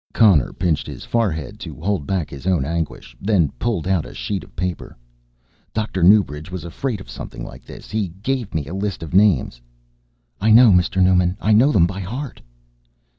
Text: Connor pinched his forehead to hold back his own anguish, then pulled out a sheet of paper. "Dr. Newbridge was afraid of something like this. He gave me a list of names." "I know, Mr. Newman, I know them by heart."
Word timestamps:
Connor 0.15 0.51
pinched 0.51 0.87
his 0.87 1.05
forehead 1.05 1.59
to 1.59 1.79
hold 1.79 2.07
back 2.07 2.31
his 2.31 2.47
own 2.47 2.65
anguish, 2.65 3.15
then 3.21 3.49
pulled 3.59 3.87
out 3.87 4.03
a 4.03 4.15
sheet 4.15 4.43
of 4.43 4.55
paper. 4.55 4.97
"Dr. 5.75 6.01
Newbridge 6.01 6.49
was 6.49 6.63
afraid 6.65 6.99
of 6.99 7.07
something 7.07 7.45
like 7.45 7.63
this. 7.65 7.91
He 7.91 8.07
gave 8.23 8.51
me 8.55 8.65
a 8.65 8.73
list 8.73 9.03
of 9.03 9.13
names." 9.13 9.61
"I 10.39 10.49
know, 10.49 10.71
Mr. 10.71 11.03
Newman, 11.03 11.37
I 11.39 11.53
know 11.53 11.71
them 11.71 11.85
by 11.85 11.99
heart." 11.99 12.41